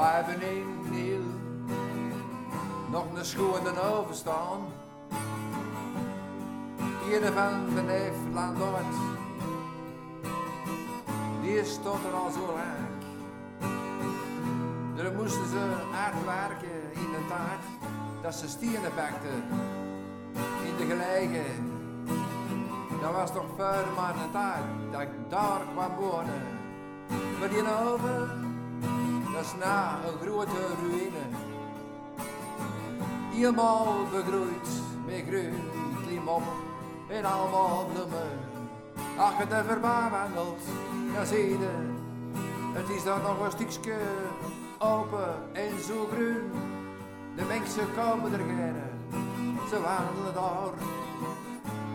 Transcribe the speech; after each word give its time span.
Hebben 0.00 0.42
in 0.42 0.90
Niel 0.90 1.20
nog 2.90 3.04
een 3.14 3.24
schoen 3.24 3.66
en 3.66 3.78
overstaan. 3.78 4.60
Ieder 7.12 7.32
van 7.32 7.74
de 7.74 7.82
neef 7.82 8.14
Landort, 8.32 8.94
die 11.42 11.64
stond 11.64 12.04
er 12.04 12.12
al 12.12 12.30
zo 12.30 12.46
lang. 12.46 12.88
Daar 14.96 15.12
moesten 15.12 15.48
ze 15.48 15.58
hard 15.92 16.24
werken 16.24 16.92
in 16.92 17.10
de 17.10 17.26
taart, 17.28 17.92
dat 18.22 18.34
ze 18.34 18.48
stieren 18.48 18.94
bakten 18.96 19.42
in 20.64 20.76
de 20.76 20.94
gelegen. 20.94 21.72
Dat 23.00 23.12
was 23.12 23.32
toch 23.32 23.46
ver 23.56 23.84
maar 23.96 24.14
een 24.14 24.30
tijd 24.30 24.64
dat 24.90 25.00
ik 25.00 25.08
daar 25.28 25.60
kwam 25.72 25.94
wonen. 25.96 26.42
Maar 27.38 27.48
die 27.48 27.62
oven, 27.62 28.47
na 29.58 29.98
een 30.06 30.18
grote 30.20 30.66
ruïne. 30.82 31.24
Helemaal 33.30 33.94
begroeid 34.10 34.68
met 35.06 35.22
groen 35.28 35.60
klimop 36.06 36.42
en 37.08 37.24
allemaal 37.24 37.86
bloemen. 37.92 38.38
Als 39.18 39.34
je 39.38 39.54
er 39.54 39.80
wandelt, 39.80 40.62
dan 41.14 41.26
zie 41.26 41.58
het 42.72 42.88
is 42.88 43.04
daar 43.04 43.20
nog 43.20 43.40
een 43.40 43.50
stukje 43.50 43.96
open 44.78 45.34
en 45.52 45.82
zo 45.86 46.08
groen. 46.12 46.50
De 47.36 47.44
mensen 47.44 47.86
komen 47.94 48.32
er 48.32 48.38
gerne, 48.38 48.86
ze 49.68 49.80
wandelen 49.80 50.34
daar 50.34 50.72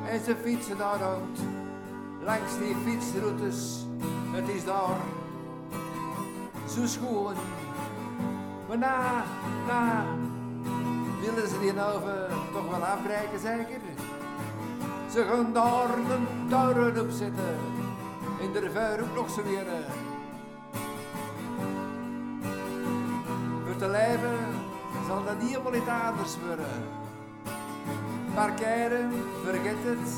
en 0.10 0.20
ze 0.24 0.36
fietsen 0.44 0.78
daar 0.78 1.02
rond. 1.02 1.40
Langs 2.24 2.58
die 2.58 2.76
fietsroutes, 2.86 3.86
het 4.32 4.50
is 4.50 4.66
daar 4.66 4.98
zo 6.68 6.86
schoon. 6.86 7.36
Maar 8.68 8.78
na, 8.78 9.24
na, 9.68 10.06
willen 11.22 11.50
ze 11.50 11.60
die 11.60 11.72
over 11.72 12.30
toch 12.54 12.70
wel 12.70 12.86
afbreken 12.86 13.40
zeker? 13.42 13.82
Ze 15.12 15.26
gaan 15.30 15.54
daar 15.54 15.98
een 15.98 16.48
toren 16.50 17.02
op 17.02 17.12
zitten, 17.12 17.58
in 18.40 18.52
de 18.52 18.60
vuur 18.60 19.04
ook 19.04 19.16
nog 19.16 19.30
zo 19.30 19.44
weer. 19.44 19.66
Voor 23.66 23.76
te 23.76 23.90
leven 23.90 24.38
zal 25.08 25.24
dat 25.24 25.42
niet 25.42 25.50
helemaal 25.50 25.74
iets 25.74 25.88
anders 25.88 26.38
worden. 26.48 26.84
Parkeren, 28.34 29.12
vergeet 29.44 29.84
het. 29.84 30.10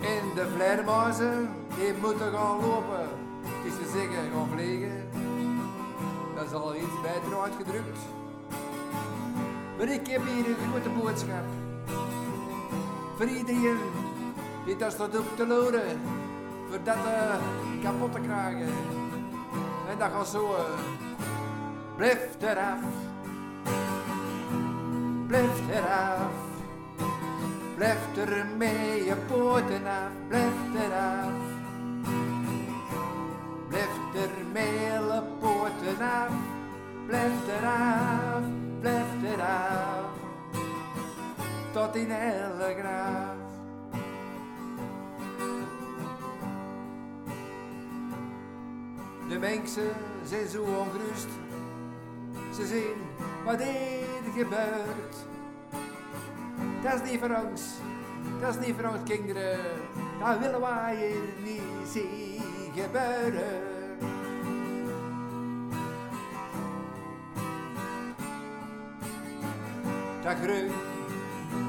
En 0.00 0.34
de 0.34 0.46
vleermuizen, 0.54 1.48
die 1.76 1.94
moeten 2.00 2.32
gaan 2.32 2.60
lopen. 2.60 3.23
Is 3.64 3.72
te 3.74 3.90
zeggen, 3.92 4.32
gaan 4.32 4.48
vliegen. 4.52 5.08
Dat 6.34 6.44
is 6.44 6.52
al 6.52 6.74
iets 6.74 7.00
beter 7.02 7.40
uitgedrukt. 7.42 7.98
Maar 9.78 9.88
ik 9.88 10.06
heb 10.06 10.22
hier 10.26 10.46
een 10.48 10.56
grote 10.70 10.88
boodschap. 10.88 11.44
Voor 13.16 13.26
iedereen 13.26 13.78
die 14.64 14.76
daar 14.76 14.90
staat 14.90 15.18
op 15.18 15.36
te 15.36 15.46
loren. 15.46 16.00
Voor 16.68 16.78
dat 16.84 16.96
uh, 16.96 17.34
kapot 17.82 18.12
te 18.12 18.20
krijgen. 18.20 18.68
En 19.90 19.98
dat 19.98 20.10
gaat 20.10 20.28
zo. 20.28 20.50
Uh, 20.50 20.58
blijf 21.96 22.28
eraf. 22.40 22.80
Blijf 25.26 25.60
eraf. 25.70 26.32
Blijf 27.76 28.16
er 28.16 28.46
mee 28.56 29.04
je 29.04 29.16
poten 29.16 29.86
af. 29.86 30.10
Blijf 30.28 30.52
eraf. 30.74 31.53
Poten 35.94 36.06
af. 36.06 36.32
Blijf 37.06 37.32
eraf. 37.48 38.42
Blijf 38.80 39.06
eraf. 39.22 40.10
Tot 41.72 41.96
in 41.96 42.10
hele 42.10 42.74
graaf. 42.78 43.36
De 49.28 49.38
mensen 49.38 49.92
zijn 50.24 50.48
zo 50.48 50.62
ongerust. 50.62 51.28
Ze 52.54 52.66
zien 52.66 52.96
wat 53.44 53.60
er 53.60 54.32
gebeurt. 54.34 55.16
Dat 56.82 57.02
is 57.02 57.10
niet 57.10 57.20
voor 57.20 57.36
ons. 57.50 57.62
Dat 58.40 58.56
is 58.56 58.66
niet 58.66 58.76
voor 58.80 58.90
ons 58.90 59.02
kinderen. 59.04 59.58
Dat 60.20 60.38
willen 60.38 60.60
wij 60.60 60.96
hier 60.96 61.52
niet 61.52 61.88
zien 61.92 62.42
gebeuren. 62.74 63.83
Dat 70.24 70.36
groen, 70.42 70.72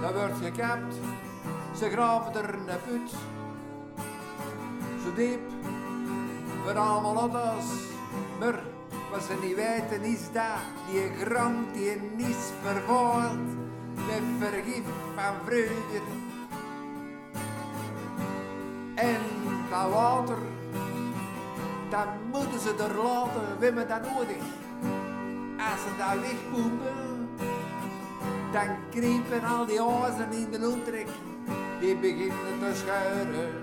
dat 0.02 0.14
wordt 0.14 0.38
gekapt. 0.44 0.96
Ze 1.78 1.90
graven 1.90 2.34
er 2.34 2.54
een 2.54 2.66
put. 2.66 3.10
Zo 5.04 5.14
diep 5.16 5.40
voor 6.64 6.78
allemaal 6.78 7.16
auto's. 7.16 7.66
Maar 8.40 8.60
wat 9.12 9.24
ze 9.24 9.34
niet 9.42 9.56
weten 9.56 10.04
is 10.04 10.32
dat 10.32 10.60
die 10.92 11.26
grond 11.26 11.74
die 11.74 12.02
is 12.18 12.52
vervuild 12.62 13.48
met 13.94 14.24
vergif 14.40 14.84
van 15.16 15.36
vroeger. 15.46 16.02
En 18.96 19.22
dat 19.70 19.90
water, 19.90 20.38
dat 21.90 22.08
moeten 22.32 22.60
ze 22.60 22.70
er 22.70 23.04
laten, 23.04 23.58
we 23.60 23.66
hebben 23.66 23.88
dat 23.88 24.02
nodig. 24.02 24.44
Als 25.58 25.82
ze 25.82 25.90
dat 25.98 26.20
wegpoepen, 26.22 27.25
dan 28.56 28.78
kriepen 28.90 29.44
al 29.44 29.66
die 29.66 29.82
ozen 29.82 30.32
in 30.32 30.52
de 30.52 30.70
omtrek, 30.70 31.08
die 31.80 31.96
beginnen 31.96 32.60
te 32.60 32.72
schuiren. 32.74 33.54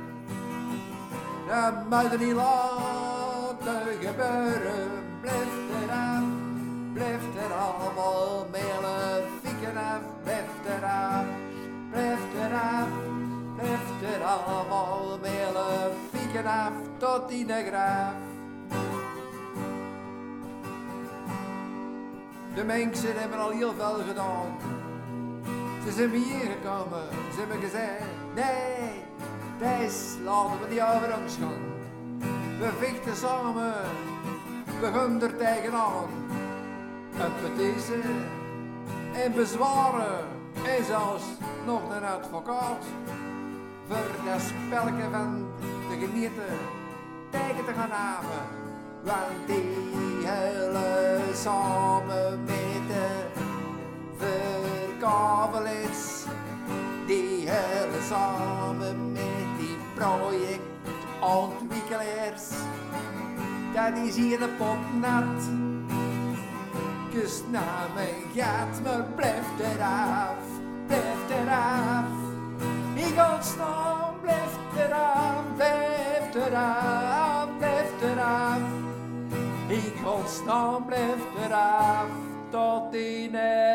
Dat 1.48 1.74
moet 1.90 2.20
niet 2.20 2.34
laten 2.34 3.82
gebeuren, 4.00 4.90
blijf 5.20 5.54
eraf, 5.82 6.24
blijf 6.92 7.22
er 7.44 7.52
allemaal 7.52 8.46
melen, 8.50 9.24
fikken 9.42 9.76
af, 9.76 10.02
blijf 10.22 10.50
eraf, 10.66 11.24
blijf 11.90 12.20
eraf, 12.44 12.88
blijf 13.56 14.14
er 14.14 14.24
allemaal 14.24 15.18
melen, 15.22 15.92
fikken 16.12 16.46
af, 16.46 16.72
tot 16.98 17.30
in 17.30 17.46
de 17.46 17.64
graaf. 17.68 18.31
De 22.54 22.64
mensen 22.64 23.20
hebben 23.20 23.38
al 23.38 23.50
heel 23.50 23.72
veel 23.74 23.98
gedaan. 24.08 24.56
Ze 25.84 25.92
zijn 25.92 26.10
hier 26.10 26.50
gekomen, 26.50 27.04
ze 27.32 27.38
hebben 27.38 27.60
gezegd, 27.60 28.04
nee, 28.34 29.02
Thijs, 29.58 30.16
laten 30.24 30.60
we 30.60 30.66
niet 30.70 30.80
over 30.80 31.16
ons 31.22 31.36
gaan. 31.40 31.62
We 32.58 32.68
vechten 32.78 33.16
samen, 33.16 33.74
we 34.80 34.90
gaan 34.92 35.22
er 35.22 35.36
tegenaan. 35.36 36.08
Appetese 37.20 38.00
en 39.14 39.32
bezwaren 39.32 40.24
en 40.66 40.84
zelfs 40.84 41.24
nog 41.66 41.96
een 41.96 42.04
advocaat. 42.04 42.84
Voor 43.86 44.24
dat 44.24 44.40
spelletje 44.40 45.08
van 45.10 45.48
de 45.88 46.06
gemeente 46.06 46.46
tegen 47.30 47.64
te 47.64 47.72
gaan 47.72 47.90
haven. 47.90 48.44
Want 49.02 49.46
die 49.46 50.26
hele 50.26 51.20
samen 51.34 52.44
projectontwikkelaars. 60.02 62.46
Dat 63.74 63.96
is 64.06 64.16
hier 64.16 64.38
de 64.38 64.48
pot 64.58 65.00
nat. 65.00 65.50
Kus 67.10 67.42
naar 67.50 67.88
mijn 67.94 68.22
gat, 68.34 68.82
maar 68.82 69.04
blijf 69.16 69.46
eraf, 69.58 70.36
blijf 70.86 71.30
eraf. 71.42 72.04
Ik 72.94 73.16
ontsnaam, 73.32 74.20
blijf 74.20 74.56
eraf, 74.76 75.42
blijf 75.56 76.34
eraf, 76.34 77.48
blijf 77.58 78.02
eraf. 78.02 78.60
Ik 79.66 79.94
ontsnaam, 80.16 80.84
blijf 80.84 81.20
eraf, 81.44 82.06
tot 82.50 82.94
in 82.94 83.34
hele 83.34 83.71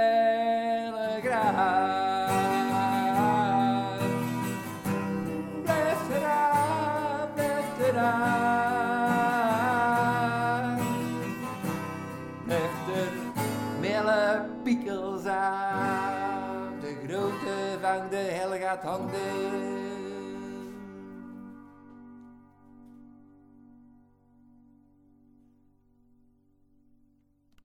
heilige 18.38 18.70
Hand. 18.84 19.97